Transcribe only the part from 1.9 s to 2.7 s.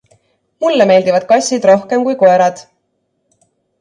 kui koerad.